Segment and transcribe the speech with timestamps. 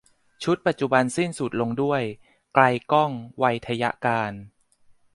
[0.43, 2.01] ชุดปัจจุบันสิ้นสุดลงด้วย
[2.53, 4.31] ไกลก้อง ไวทยการ